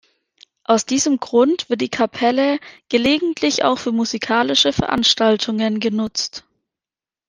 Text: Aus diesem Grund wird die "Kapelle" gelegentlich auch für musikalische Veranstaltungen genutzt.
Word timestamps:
Aus 0.63 0.87
diesem 0.87 1.19
Grund 1.19 1.69
wird 1.69 1.79
die 1.81 1.89
"Kapelle" 1.89 2.57
gelegentlich 2.89 3.63
auch 3.63 3.77
für 3.77 3.91
musikalische 3.91 4.73
Veranstaltungen 4.73 5.79
genutzt. 5.79 6.43